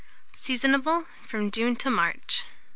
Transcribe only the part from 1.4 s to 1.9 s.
June